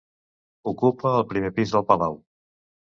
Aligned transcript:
Ocupa 0.71 1.13
el 1.21 1.27
primer 1.35 1.55
pis 1.61 1.77
del 1.77 1.89
palau. 1.95 2.21